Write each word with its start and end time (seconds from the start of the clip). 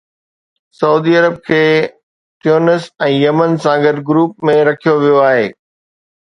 سعودي 0.77 1.11
عرب 1.19 1.35
کي 1.49 1.59
تيونس 2.47 2.87
۽ 3.09 3.11
يمن 3.25 3.53
سان 3.67 3.77
گڏ 3.85 4.01
گروپ 4.09 4.49
۾ 4.53 4.57
رکيو 4.71 4.97
ويو 5.05 5.21
آهي 5.29 5.47